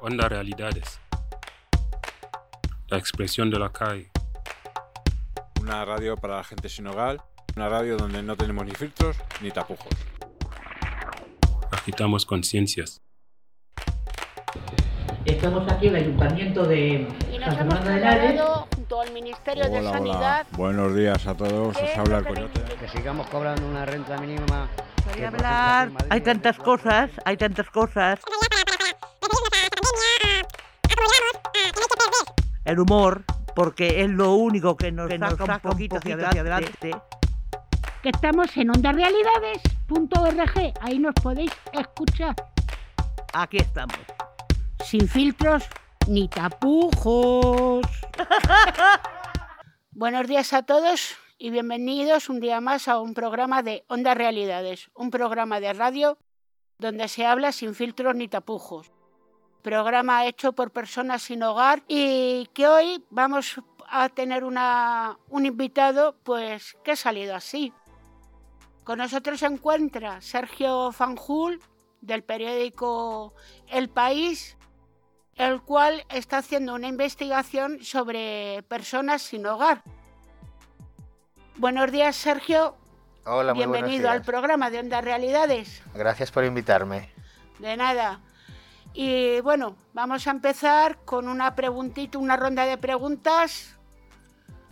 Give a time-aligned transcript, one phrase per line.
[0.00, 1.00] Onda Realidades.
[2.88, 4.10] La expresión de la calle.
[5.60, 7.18] Una radio para la gente sin hogar.
[7.56, 9.92] Una radio donde no tenemos ni filtros ni tapujos.
[11.70, 13.02] Agitamos conciencias.
[15.24, 20.46] Estamos aquí en el Ayuntamiento de Y nos San hemos junto al Ministerio de Sanidad.
[20.48, 20.56] hola.
[20.56, 21.76] Buenos días a todos.
[21.76, 22.60] Os Eh, habla el coyote.
[22.76, 24.68] que sigamos cobrando una renta mínima.
[25.12, 25.90] Quería hablar.
[26.08, 28.20] Hay tantas cosas, hay tantas cosas.
[32.70, 33.24] El humor,
[33.56, 36.92] porque es lo único que nos, saca, un poquito hacia adelante.
[38.00, 40.74] que estamos en ondarealidades.org.
[40.80, 42.36] Ahí nos podéis escuchar
[43.32, 43.98] Aquí estamos.
[44.84, 45.64] sin filtros
[46.06, 47.84] ni tapujos.
[49.90, 54.92] Buenos días a todos y bienvenidos un día más a un programa de Onda Realidades,
[54.94, 56.18] un programa de radio
[56.78, 58.92] donde se habla sin filtros ni tapujos.
[59.62, 66.16] Programa hecho por personas sin hogar y que hoy vamos a tener una, un invitado
[66.22, 67.72] pues que ha salido así.
[68.84, 71.60] Con nosotros se encuentra Sergio Fanjul
[72.00, 73.34] del periódico
[73.68, 74.56] El País,
[75.36, 79.82] el cual está haciendo una investigación sobre personas sin hogar.
[81.56, 82.76] Buenos días, Sergio.
[83.26, 85.82] Hola, muy Bienvenido al programa de Onda Realidades.
[85.94, 87.10] Gracias por invitarme.
[87.58, 88.20] De nada.
[88.92, 93.76] Y bueno, vamos a empezar con una preguntita, una ronda de preguntas.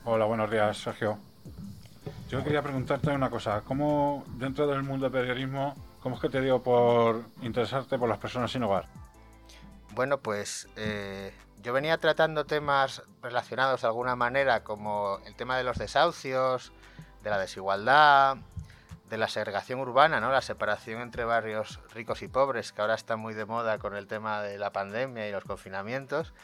[0.05, 1.19] Hola, buenos días, Sergio.
[2.29, 3.63] Yo quería preguntarte una cosa.
[3.63, 8.19] ¿Cómo, dentro del mundo del periodismo, cómo es que te dio por interesarte por las
[8.19, 8.87] personas sin hogar?
[9.95, 15.65] Bueno, pues eh, yo venía tratando temas relacionados de alguna manera, como el tema de
[15.65, 16.73] los desahucios,
[17.23, 18.39] de la desigualdad,
[19.09, 20.31] de la segregación urbana, ¿no?
[20.31, 24.07] La separación entre barrios ricos y pobres, que ahora está muy de moda con el
[24.07, 26.35] tema de la pandemia y los confinamientos.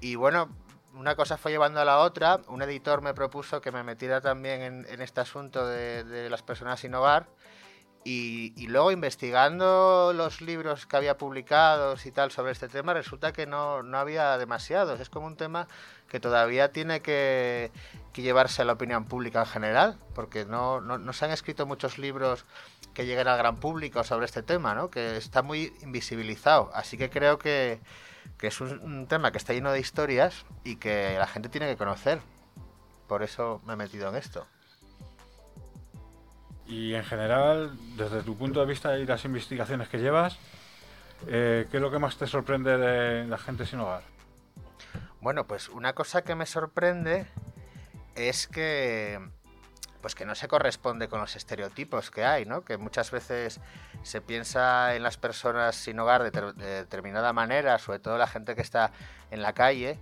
[0.00, 0.48] Y bueno,
[0.94, 2.40] una cosa fue llevando a la otra.
[2.48, 6.80] Un editor me propuso que me metiera también en, este asunto de, de las personas
[6.80, 7.26] sin hogar.
[8.10, 13.46] Y, luego investigando los libros que había publicados y tal sobre este tema, resulta que
[13.46, 14.98] no, no había demasiados.
[15.00, 15.68] Es como un tema
[16.08, 17.70] que todavía tiene que,
[18.14, 21.98] llevarse a la opinión pública en general, porque no, no, no se han escrito muchos
[21.98, 22.46] libros
[22.94, 24.90] que lleguen al gran público sobre este tema, ¿no?
[24.90, 26.70] que está muy invisibilizado.
[26.72, 27.78] Así que creo que,
[28.38, 31.68] que es un, un tema que está lleno de historias y que la gente tiene
[31.68, 32.20] que conocer.
[33.06, 34.46] Por eso me he metido en esto.
[36.68, 40.38] Y en general, desde tu punto de vista y las investigaciones que llevas,
[41.26, 44.02] eh, ¿qué es lo que más te sorprende de la gente sin hogar?
[45.20, 47.26] Bueno, pues una cosa que me sorprende
[48.14, 49.18] es que
[50.00, 52.64] pues que no se corresponde con los estereotipos que hay, ¿no?
[52.64, 53.60] Que muchas veces
[54.04, 58.28] se piensa en las personas sin hogar de, ter- de determinada manera, sobre todo la
[58.28, 58.92] gente que está
[59.32, 59.98] en la calle.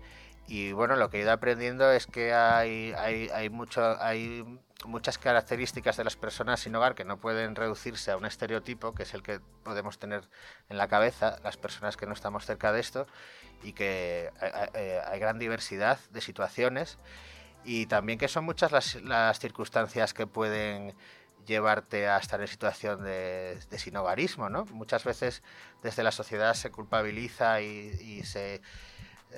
[0.48, 5.18] Y bueno, lo que he ido aprendiendo es que hay, hay, hay, mucho, hay muchas
[5.18, 9.14] características de las personas sin hogar que no pueden reducirse a un estereotipo, que es
[9.14, 10.28] el que podemos tener
[10.68, 13.06] en la cabeza, las personas que no estamos cerca de esto,
[13.62, 16.98] y que eh, eh, hay gran diversidad de situaciones
[17.64, 18.70] y también que son muchas
[19.02, 20.94] las, circunstancias que pueden
[21.46, 24.64] llevarte a estar en situación de, de sinhogarismo, ¿no?
[24.66, 25.42] Muchas veces
[25.82, 28.60] desde la sociedad se culpabiliza y, se,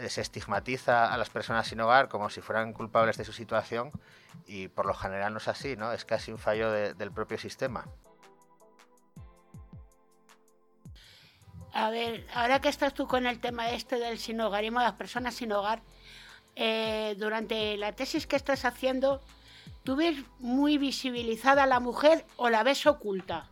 [0.09, 3.91] se estigmatiza a las personas sin hogar como si fueran culpables de su situación
[4.47, 5.93] y por lo general no es así, ¿no?
[5.93, 7.85] Es casi un fallo de- del propio sistema.
[11.73, 15.35] A ver, ahora que estás tú con el tema este del sin hogarismo, las personas
[15.35, 15.83] sin hogar,
[16.57, 19.21] eh, durante la tesis que estás haciendo,
[19.85, 23.49] ¿tú ves muy visibilizada a la mujer o la ves oculta?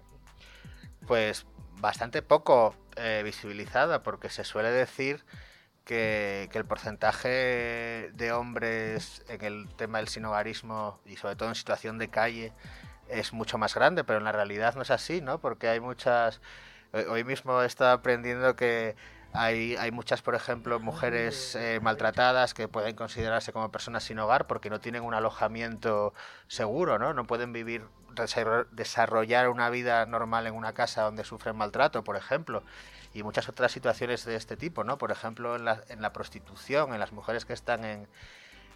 [1.07, 1.47] Pues
[1.79, 5.25] bastante poco eh, visibilizada, porque se suele decir
[5.87, 11.97] que, el porcentaje de hombres en el tema del sinhogarismo y sobre todo en situación
[11.99, 12.53] de calle
[13.09, 15.39] es mucho más grande, pero en la realidad no es así, ¿no?
[15.41, 16.41] Porque hay muchas...
[16.93, 18.97] eh, Hoy mismo he estado aprendiendo que
[19.33, 24.47] hay, hay muchas, por ejemplo, mujeres eh, maltratadas que pueden considerarse como personas sin hogar
[24.47, 26.15] porque no tienen un alojamiento
[26.49, 27.15] seguro, ¿no?
[27.15, 27.85] No pueden vivir,
[28.15, 32.63] desarro- desarrollar una vida normal en una casa donde sufren maltrato, por ejemplo.
[33.17, 34.99] Y muchas otras situaciones de este tipo, ¿no?
[34.99, 38.07] Por ejemplo, en la, en la prostitución, en las mujeres que están en,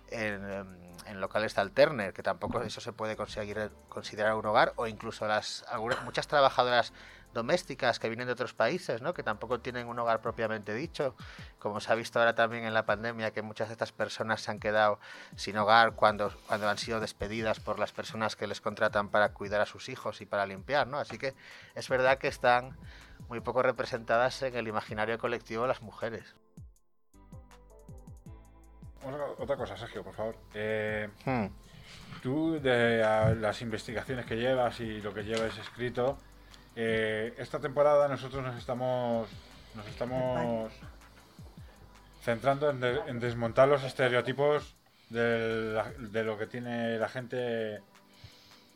[0.08, 0.66] en,
[1.04, 5.26] en locales de alterner, que tampoco eso se puede conseguir considerar un hogar, o incluso
[5.26, 6.94] las algunas, muchas trabajadoras
[7.32, 9.14] domésticas que vienen de otros países, ¿no?
[9.14, 11.14] que tampoco tienen un hogar propiamente dicho,
[11.58, 14.50] como se ha visto ahora también en la pandemia, que muchas de estas personas se
[14.50, 14.98] han quedado
[15.36, 19.60] sin hogar cuando, cuando han sido despedidas por las personas que les contratan para cuidar
[19.60, 20.98] a sus hijos y para limpiar, ¿no?
[20.98, 21.34] Así que
[21.74, 22.76] es verdad que están
[23.30, 26.34] muy poco representadas en el imaginario colectivo las mujeres.
[29.38, 30.36] Otra cosa, Sergio, por favor.
[30.52, 31.46] Eh, Hmm.
[32.22, 36.18] Tú, de a, las investigaciones que llevas y lo que llevas escrito,
[36.76, 39.28] eh, esta temporada nosotros nos estamos
[39.74, 40.72] nos estamos
[42.22, 44.76] centrando en, de- en desmontar los estereotipos
[45.08, 47.80] de, la- de lo que tiene la gente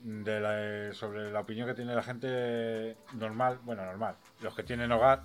[0.04, 4.92] de la- sobre la opinión que tiene la gente normal, bueno, normal, los que tienen
[4.92, 5.22] hogar,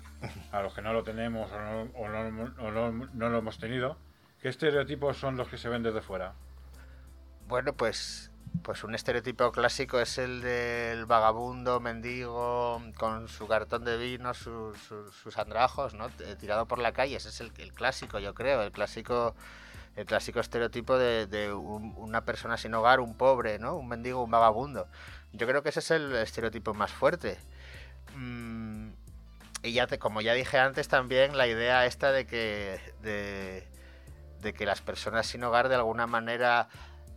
[0.52, 3.98] a los que no lo tenemos o no, o no- o no- lo hemos tenido,
[4.40, 6.32] ¿qué estereotipos son los que se ven desde fuera?
[7.46, 8.30] Bueno, pues,
[8.62, 14.74] pues un estereotipo clásico es el del vagabundo, mendigo, con su cartón de vino, su-
[14.76, 16.08] su- sus andrajos, ¿no?
[16.08, 17.16] T- Tirado por la calle.
[17.16, 18.62] Ese es el, el clásico, yo creo.
[18.62, 19.34] El clásico,
[19.96, 23.74] el clásico estereotipo de, de un- una persona sin hogar, un pobre, ¿no?
[23.76, 24.86] Un mendigo, un vagabundo.
[25.32, 27.38] Yo creo que ese es el estereotipo más fuerte.
[28.14, 28.90] Mm,
[29.62, 34.64] y ya te- como ya dije antes, también la idea esta de que, de, que
[34.66, 36.68] las personas sin hogar de alguna manera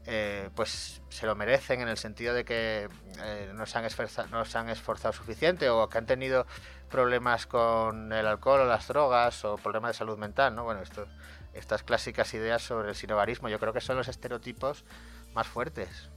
[0.06, 2.90] eh, pues se lo merecen en el sentido de que
[3.22, 6.46] eh, no, se han esforza- no se han esforzado suficiente o que han tenido
[6.92, 10.66] problemas con el alcohol o las drogas o problemas de salud mental, ¿no?
[10.66, 11.08] Bueno, esto,
[11.54, 14.86] estas clásicas ideas sobre el sinogarismo yo creo que son los estereotipos
[15.34, 16.10] más fuertes.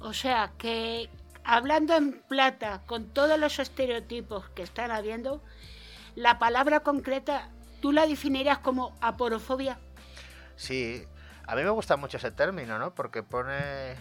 [0.00, 1.08] O sea, que
[1.44, 5.42] hablando en plata, con todos los estereotipos que están habiendo,
[6.14, 7.50] la palabra concreta,
[7.80, 9.78] ¿tú la definirías como aporofobia?
[10.56, 11.04] Sí,
[11.46, 12.94] a mí me gusta mucho ese término, ¿no?
[12.94, 13.96] Porque pone...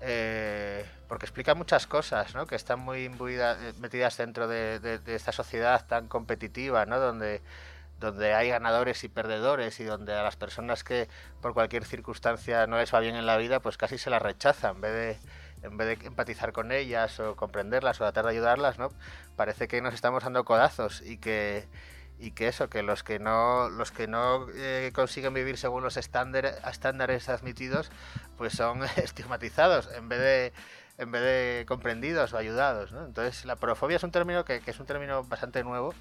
[0.00, 2.46] eh, porque explica muchas cosas, ¿no?
[2.46, 6.98] Que están muy imbuidas, eh, metidas dentro de, de- de esta sociedad tan competitiva, ¿no?
[6.98, 7.42] Donde,
[8.02, 11.08] donde hay ganadores y perdedores y donde a las personas que
[11.40, 14.68] por cualquier circunstancia no les va bien en la vida, pues casi se las rechaza
[14.70, 15.32] en vez de
[15.66, 18.88] en vez de empatizar con ellas o comprenderlas o tratar de ayudarlas, ¿no?
[19.36, 21.68] Parece que nos estamos dando codazos y que
[22.18, 25.96] y que eso, que los que no, los que no eh, consiguen vivir según los
[25.96, 27.90] estándar- estándares admitidos,
[28.36, 30.52] pues son estigmatizados en vez de
[30.98, 33.04] en vez de comprendidos o ayudados, ¿no?
[33.04, 35.94] Entonces la porofobia es un término que, que es un término bastante nuevo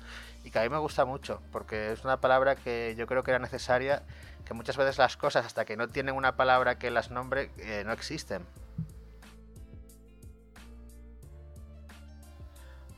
[0.43, 3.31] y que a mí me gusta mucho, porque es una palabra que yo creo que
[3.31, 4.03] era necesaria,
[4.45, 7.83] que muchas veces las cosas, hasta que no tienen una palabra que las nombre, eh,
[7.85, 8.45] no existen.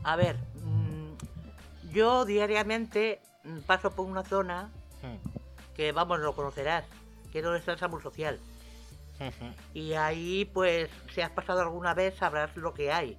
[0.03, 3.21] A ver, mm, yo diariamente
[3.65, 4.69] paso por una zona
[5.75, 6.85] que, vamos, lo conocerás,
[7.31, 8.39] que es donde está el SAMUR social.
[9.73, 13.17] Y ahí, pues, si has pasado alguna vez, sabrás lo que hay.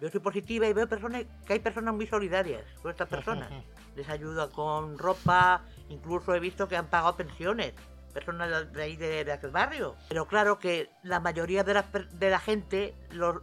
[0.00, 3.48] Yo soy positiva y veo personas, que hay personas muy solidarias con estas personas.
[3.96, 7.72] Les ayuda con ropa, incluso he visto que han pagado pensiones.
[8.12, 9.96] Personas de- ahí de, de aquel barrio.
[10.08, 11.82] Pero claro que la mayoría de la,
[12.12, 13.40] de la gente los,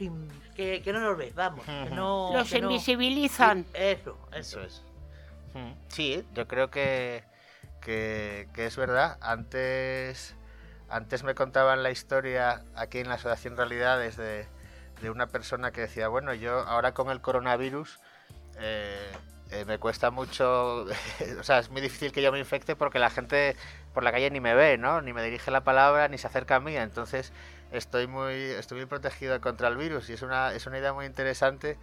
[0.00, 1.64] in- que, que no nos ve, vamos.
[1.64, 3.64] que no- Los que no- invisibilizan.
[3.64, 4.82] Sí, Eso, Eso es.
[5.88, 7.24] Sí, yo creo que,
[7.80, 9.18] que, que es verdad.
[9.20, 10.36] Antes,
[10.88, 14.46] antes me contaban la historia aquí en la Asociación Realidades de,
[15.10, 18.00] una persona que decía, bueno, yo ahora con el coronavirus
[18.58, 19.12] eh,
[19.50, 20.86] eh, me cuesta mucho,
[21.40, 23.54] o sea, es muy difícil que yo me infecte porque la gente
[23.94, 25.00] por la calle ni me ve, ¿no?
[25.00, 27.32] Ni me dirige la palabra, ni se acerca a mí, entonces
[27.70, 31.06] estoy muy, estoy muy protegido contra el virus y es una, es una idea muy
[31.06, 31.78] interesante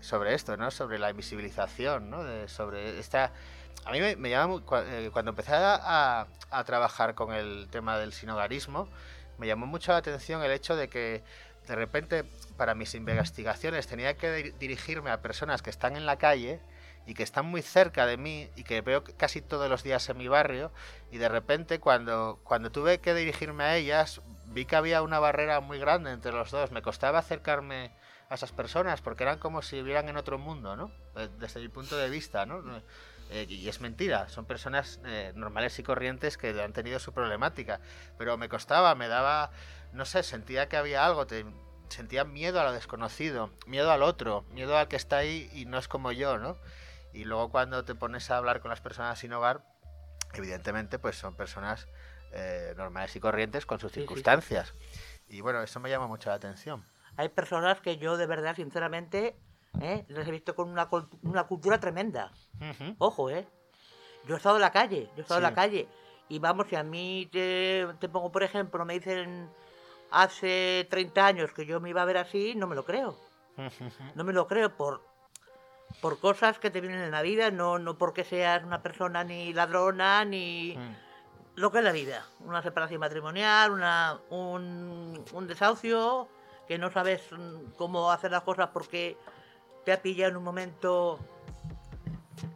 [0.00, 0.70] sobre esto, ¿no?
[0.70, 2.48] Sobre la invisibilización, ¿no?
[2.48, 3.32] Sobre esta...
[3.84, 4.62] A mí me, me llama...
[4.86, 8.88] eh, Cuando empecé a, a- trabajar con el tema del sinogarismo,
[9.38, 11.22] me llamó mucho la atención el hecho de que
[11.66, 12.24] de repente
[12.56, 16.60] para mis investigaciones tenía que di- dirigirme a personas que están en la calle
[17.06, 20.18] y que están muy cerca de mí y que veo casi todos los días en
[20.18, 20.70] mi barrio
[21.10, 25.60] y de repente cuando, cuando tuve que dirigirme a ellas vi que había una barrera
[25.60, 27.90] muy grande entre los dos, me costaba acercarme
[28.28, 30.92] a esas personas porque eran como si vivieran en otro mundo, ¿no?
[31.16, 32.62] Eh, Desde mi punto de vista, ¿no?
[33.34, 37.80] Eh, y es mentira, son personas eh, normales y corrientes que han tenido su problemática,
[38.18, 39.50] pero me costaba, me daba,
[39.92, 41.46] no sé, sentía que había algo, te-
[41.88, 45.78] sentía miedo a lo desconocido, miedo al otro, miedo al que está ahí y no
[45.78, 46.58] es como yo, ¿no?
[47.14, 49.64] Y luego cuando te pones a hablar con las personas sin hogar,
[50.34, 51.88] evidentemente pues son personas
[52.32, 54.06] eh, normales y corrientes con sus Sí, sí, sí.
[54.06, 54.74] circunstancias.
[55.28, 56.84] Y bueno, eso me llama mucho la atención.
[57.16, 59.36] Hay personas que yo de verdad, sinceramente,
[59.80, 60.04] ¿eh?
[60.08, 60.88] les he visto con una,
[61.22, 62.30] una cultura tremenda.
[62.98, 63.46] Ojo, ¿eh?
[64.26, 65.88] Yo he estado en la calle, yo he estado en la calle.
[66.28, 69.50] Y vamos, si a mí te, te pongo, por ejemplo, me dicen
[70.10, 73.16] hace 30 años que yo me iba a ver así, no me lo creo.
[74.14, 75.02] No me lo creo por,
[76.00, 79.52] por cosas que te vienen en la vida, no, no porque seas una persona ni
[79.52, 80.94] ladrona, ni Mm.
[81.56, 82.24] lo que es la vida.
[82.40, 86.28] Una separación matrimonial, una, un, un desahucio,
[86.66, 89.18] que no sabes mm, cómo hacer las cosas porque
[89.84, 91.18] te ha pillado en un momento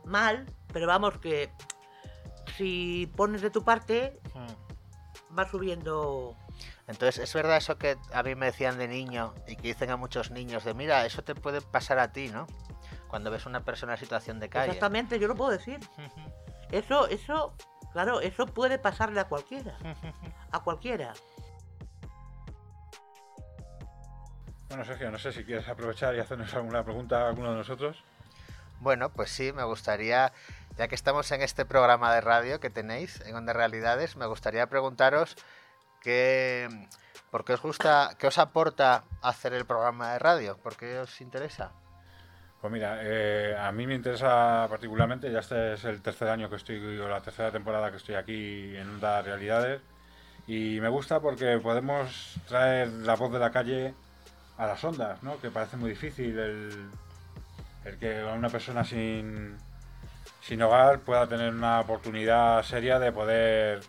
[0.05, 1.51] mal, pero vamos que
[2.57, 5.37] si pones de tu parte, Mm.
[5.39, 6.37] va subiendo.
[6.87, 9.97] Entonces, ¿es verdad eso que a mí me decían de niño y que dicen a
[9.97, 12.47] muchos niños de, mira, eso te puede pasar a ti, ¿no?
[13.09, 14.67] Cuando ves una persona en situación de calle.
[14.73, 15.81] Exactamente, yo lo puedo decir.
[16.73, 17.55] Eso, eso,
[17.93, 19.77] claro, eso puede pasarle a cualquiera.
[20.51, 21.13] A cualquiera.
[24.69, 28.03] Bueno, Sergio, no sé si quieres aprovechar y hacernos alguna pregunta a alguno de nosotros.
[28.81, 30.33] Bueno, pues sí, me gustaría,
[30.77, 34.67] ya que estamos en este programa de radio que tenéis en Onda Realidades, me gustaría
[34.67, 35.37] preguntaros
[36.03, 36.69] qué,
[37.31, 41.21] por qué os gusta, qué os aporta hacer el programa de radio, por qué os
[41.21, 41.73] interesa.
[42.61, 46.57] Pues mira, eh, a mí me interesa particularmente, ya este es el tercer año que
[46.57, 49.81] estoy, o la tercera temporada que estoy aquí en Onda Realidades,
[50.47, 53.95] y me gusta porque podemos traer la voz de la calle
[54.59, 55.39] a las ondas, ¿no?
[55.41, 56.89] Que parece muy difícil el,
[57.85, 59.57] el que una persona sin,
[60.41, 63.81] sin hogar pueda tener una oportunidad seria de poder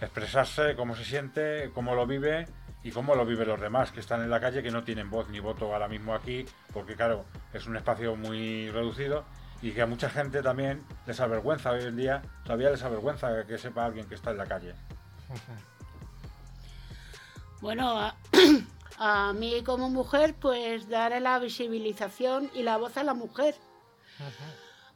[0.00, 2.46] expresarse cómo se siente, cómo lo vive
[2.82, 5.28] y cómo lo viven los demás que están en la calle que no tienen voz
[5.28, 9.24] ni voto ahora mismo aquí, porque claro, es un espacio muy reducido
[9.62, 13.58] y que a mucha gente también les avergüenza hoy en día, todavía les avergüenza que
[13.58, 14.74] sepa alguien que está en la calle.
[17.60, 18.10] Bueno,
[19.02, 23.54] a, mí como mujer, pues daré la visibilización y la voz a la mujer.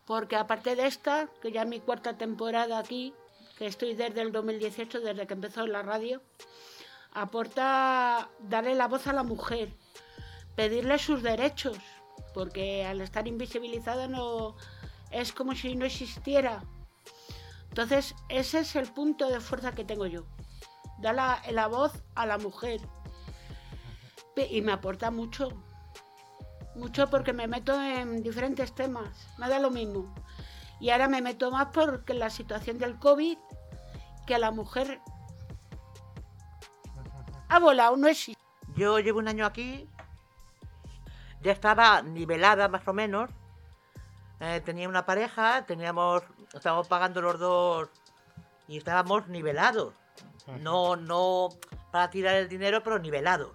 [0.04, 3.14] Porque aparte de esta, que ya es mi cuarta temporada aquí,
[3.56, 6.20] que estoy desde el 2018, desde que empezó la radio,
[7.12, 9.70] aporta darle la voz a la mujer,
[10.54, 11.78] pedirle sus derechos,
[12.34, 14.54] porque al estar invisibilizada no
[15.10, 16.62] es como si no existiera.
[17.70, 20.24] Entonces, ese es el punto de fuerza que tengo yo.
[20.98, 22.80] Dar la, la voz a la mujer.
[24.36, 25.50] Y me aporta mucho.
[26.74, 29.28] Mucho porque me meto en diferentes temas.
[29.38, 30.12] Me da lo mismo.
[30.80, 33.38] Y ahora me meto más porque la situación del COVID,
[34.26, 35.00] que la mujer
[37.48, 38.42] ha volado, no existe.
[38.74, 39.88] Yo llevo un año aquí,
[41.42, 43.30] ya estaba nivelada más o menos.
[44.40, 46.22] Eh, tenía una pareja, teníamos,
[46.52, 47.88] estábamos pagando los dos
[48.66, 49.94] y estábamos nivelados.
[50.60, 51.50] No, no
[51.92, 53.52] para tirar el dinero, pero nivelados.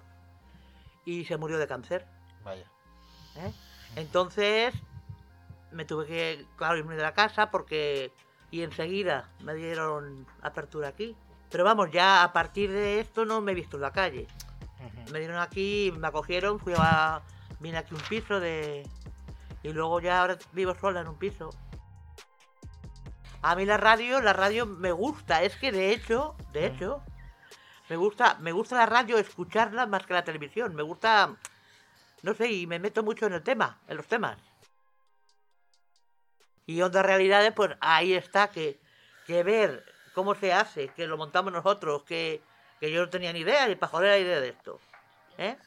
[1.06, 2.06] Y se murió de cáncer.
[2.44, 2.66] Vaya.
[3.38, 3.54] ¿eh?
[3.96, 4.74] Entonces
[5.72, 8.14] me tuve que, claro, irme de la casa porque...
[8.52, 11.16] Y enseguida me dieron apertura aquí.
[11.52, 14.28] Pero vamos, ya a partir de esto no me he visto en la calle.
[15.12, 17.22] Me dieron aquí, me acogieron, fui a...
[17.60, 18.88] Vine aquí un piso de...
[19.62, 21.50] Y luego ya ahora vivo sola en un piso.
[23.42, 25.44] A mí la radio, la radio me gusta.
[25.44, 27.04] Es que de hecho, de hecho,
[27.90, 30.76] me gusta, me gusta la radio escucharla más que la televisión.
[30.76, 31.36] Me gusta,
[32.22, 34.38] no sé, y me meto mucho en el tema, en los temas.
[36.68, 38.80] Y otras realidades, pues ahí está, que,
[39.26, 42.44] que ver cómo se hace, que lo montamos nosotros, que,
[42.80, 44.80] que yo no tenía ni idea, ni para joder la idea de esto.
[45.40, 45.58] ¿eh?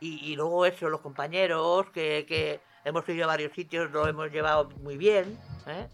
[0.00, 4.32] Y, y luego eso, los compañeros, que, que hemos ido a varios sitios, lo hemos
[4.32, 5.38] llevado muy bien.
[5.68, 5.86] ¿eh?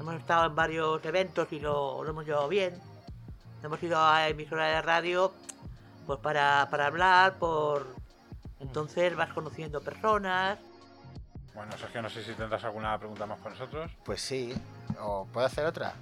[0.00, 2.80] Hemos estado en varios eventos y lo, lo hemos llevado bien.
[3.62, 5.32] Hemos ido a emisoras de radio
[6.06, 7.86] pues para, para hablar, por...
[8.60, 10.58] Entonces vas conociendo personas.
[11.54, 13.90] Bueno, Sergio, no sé si tendrás alguna pregunta más para nosotros.
[14.04, 14.54] Pues sí,
[15.00, 15.94] o puedo hacer otra.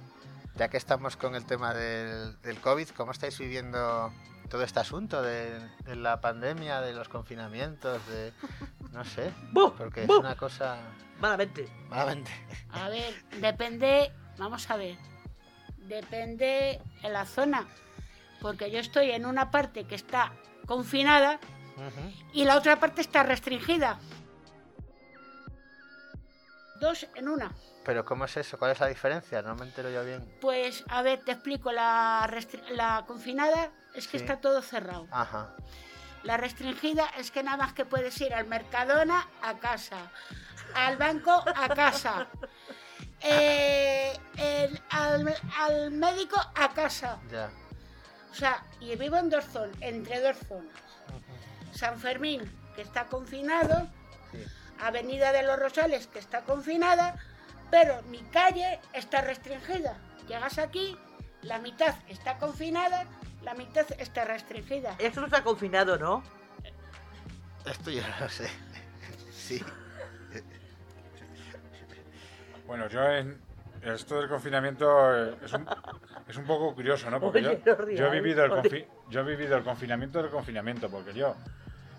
[0.55, 4.11] Ya que estamos con el tema del, del COVID, ¿cómo estáis viviendo
[4.49, 8.33] todo este asunto de, de la pandemia, de los confinamientos, de...
[8.91, 9.31] no sé,
[9.77, 10.77] porque es una cosa...
[11.19, 11.67] Malamente.
[11.89, 12.31] Malamente.
[12.69, 14.97] A ver, depende, vamos a ver,
[15.87, 17.67] depende en la zona,
[18.41, 20.31] porque yo estoy en una parte que está
[20.65, 21.39] confinada
[22.33, 23.99] y la otra parte está restringida.
[26.79, 27.51] Dos en una.
[27.85, 28.57] Pero ¿cómo es eso?
[28.59, 29.41] ¿Cuál es la diferencia?
[29.41, 30.37] No me entero yo bien.
[30.41, 32.29] Pues, a ver, te explico, la,
[32.71, 34.23] la confinada es que Sí.
[34.25, 35.07] está todo cerrado.
[35.09, 35.55] Ajá.
[36.23, 40.11] La restringida es que nada más que puedes ir al Mercadona a casa,
[40.75, 42.27] al banco a casa,
[43.21, 47.17] eh, el- al, al médico a casa.
[47.31, 47.49] Ya.
[48.31, 50.73] O sea, y vivo en dos zonas, entre dos zonas.
[51.73, 52.41] San Fermín,
[52.75, 53.87] que está confinado,
[54.31, 54.43] Sí.
[54.81, 57.15] Avenida de los Rosales, que está confinada,
[57.71, 59.97] pero mi calle está restringida.
[60.27, 60.97] Llegas aquí,
[61.41, 63.05] la mitad está confinada,
[63.41, 64.95] la mitad está restringida.
[64.99, 66.23] Eso no está confinado, ¿no?
[67.65, 68.49] Esto yo no lo sé.
[69.31, 69.63] Sí.
[72.67, 73.37] Bueno, yo en
[73.81, 74.87] esto del confinamiento
[75.29, 75.67] eh, es un,
[76.27, 77.19] es un poco curioso, ¿no?
[77.19, 77.51] Porque yo,
[77.95, 81.35] yo he vivido el confi- yo he vivido el confinamiento del confinamiento, porque yo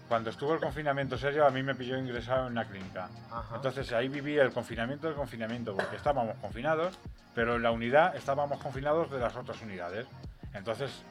[0.08, 3.08] cuando estuvo el confinamiento serio, a mí me pilló ingresado en una clínica.
[3.30, 3.56] Ajá.
[3.56, 6.98] Entonces ahí viví el confinamiento del confinamiento, porque estábamos confinados,
[7.34, 10.06] pero en la unidad estábamos confinados de las otras unidades.
[10.54, 11.02] Entonces,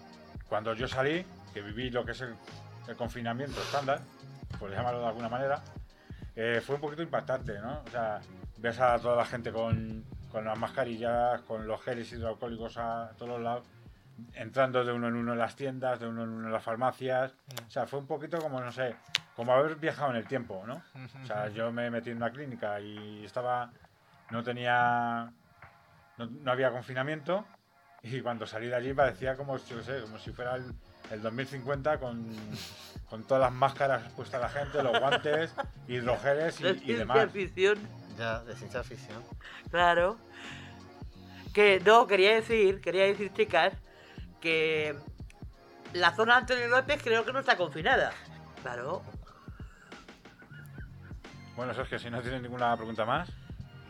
[0.49, 2.35] cuando yo salí, que viví lo que es el,
[2.87, 4.01] el confinamiento estándar,
[4.59, 5.61] por llamarlo de alguna manera,
[6.35, 7.81] eh, fue un poquito impactante, ¿no?
[7.85, 8.19] O sea,
[8.57, 13.33] ves a toda la gente con, con las mascarillas, con los geles hidroalcohólicos a todos
[13.33, 13.67] los lados,
[14.33, 17.33] entrando de uno en uno en las tiendas, de uno en uno en las farmacias.
[17.67, 18.95] O sea, fue un poquito como, no sé,
[19.35, 20.81] como haber viajado en el tiempo, ¿no?
[21.23, 23.71] O sea, yo me metí en una clínica y estaba,
[24.31, 25.31] no tenía,
[26.17, 27.45] no, no había confinamiento
[28.03, 30.73] y cuando salí de allí parecía como, yo sé, como si fuera el,
[31.11, 32.27] el 2050 con,
[33.09, 35.53] con todas las máscaras puestas la gente, los guantes,
[35.87, 37.31] hidrogeles y, y demás.
[37.31, 37.77] ficción,
[38.17, 39.23] Ya, de ciencia ficción.
[39.69, 40.17] claro.
[41.53, 43.73] Que no, quería decir, quería decir, chicas,
[44.41, 44.95] que
[45.93, 48.11] la zona Antonio López creo que no está confinada.
[48.61, 49.01] Claro.
[51.55, 53.29] Bueno, Sergio, si no tienes ninguna pregunta más,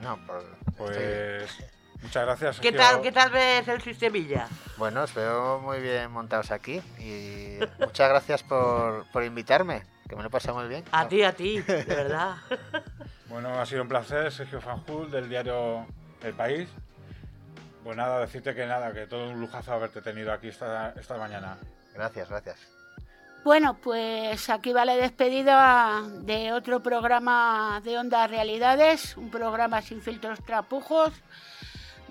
[0.01, 0.46] No, por,
[0.77, 1.51] pues
[2.01, 2.60] muchas gracias.
[2.62, 4.48] ¿Qué tal, qué tal ves el sistemilla?
[4.77, 10.22] Bueno, os veo muy bien montados aquí y muchas gracias por, por invitarme, que me
[10.22, 10.86] lo he pasado muy bien.
[10.91, 12.38] A ti, a ti, de verdad.
[13.29, 15.86] Bueno, ha sido un placer, Sergio Fanjul, del diario
[16.24, 16.69] El País.
[17.84, 21.57] Pues nada, decirte que nada, que todo un lujazo haberte tenido aquí esta, esta mañana.
[21.93, 22.77] Gracias, gracias.
[23.43, 30.01] Bueno, pues aquí va la despedida de otro programa de Onda Realidades, un programa sin
[30.01, 31.13] filtros trapujos.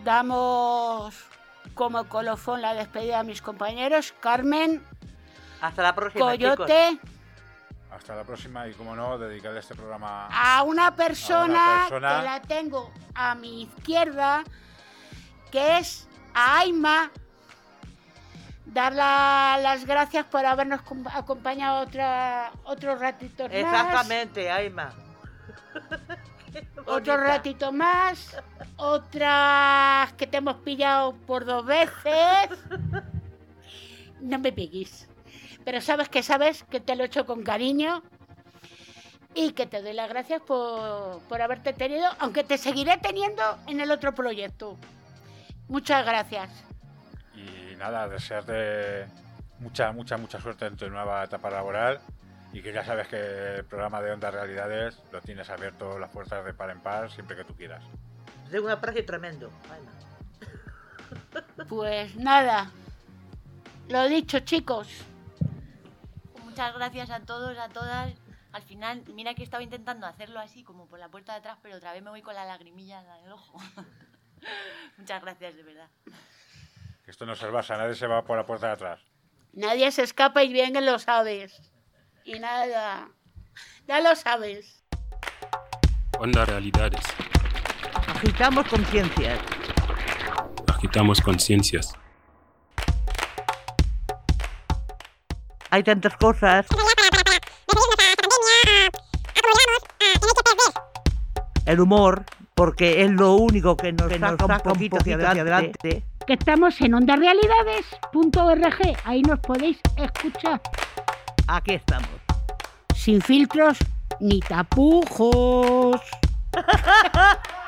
[0.03, 1.15] Damos
[1.75, 4.83] como colofón la despedida a mis compañeros, Carmen,
[5.61, 6.71] Hasta la próxima, chicos.
[7.91, 12.17] Hasta la próxima y, como no, dedicarle este programa a una persona, persona.
[12.19, 14.45] que la tengo a mi izquierda,
[15.51, 17.11] que es a Aima.
[18.67, 23.53] Dar la- las gracias por habernos com- acompañado otra, otro ratito más.
[23.53, 24.93] Exactamente, Aima.
[26.87, 28.35] Otro ratito más.
[28.77, 32.49] Otras que te hemos pillado por dos veces.
[34.21, 35.07] No me pegues.
[35.67, 38.05] Pero sabes que sabes que te lo he hecho con cariño.
[39.35, 43.81] Y que te doy las gracias por, por haberte tenido, aunque te seguiré teniendo en
[43.81, 44.79] el otro proyecto.
[45.67, 46.49] Muchas gracias.
[47.35, 49.07] y nada, desearte
[49.59, 52.01] mucha, mucha, mucha suerte en tu nueva etapa laboral
[52.53, 56.45] y que ya sabes que el programa de Onda Realidades lo tienes abierto las puertas
[56.45, 57.83] de par en par siempre que tú quieras.
[58.53, 59.51] Tengo un aprecio tremendo.
[61.69, 62.71] Pues nada.
[63.89, 64.89] Lo dicho, chicos.
[66.57, 68.15] Muchas gracias a todos, a todas.
[68.53, 71.77] Al final, mira que estaba intentando hacerlo así, como por la puerta de atrás, pero
[71.77, 73.61] otra vez me voy con la lagrimilla en el ojo.
[74.97, 75.91] Muchas gracias, de verdad.
[77.07, 79.01] Esto no es el Barça, nadie se va por la puerta de atrás.
[79.53, 81.61] Nadie se escapa y bien que lo sabes.
[82.25, 83.11] Y nada.
[83.87, 84.83] Ya lo sabes.
[86.19, 87.05] Onda Realidades.
[88.15, 89.39] Agitamos conciencias.
[90.69, 91.93] Agitamos conciencias.
[95.77, 96.65] Hay tantas cosas.
[101.67, 106.03] El humor, porque es lo único que nos, saca un poquito hacia adelante.
[106.27, 108.97] Que estamos en ondarealidades.org.
[109.05, 110.63] Ahí nos podéis escuchar.
[111.47, 112.09] Aquí estamos.
[112.95, 113.77] Sin filtros
[114.19, 116.01] ni tapujos.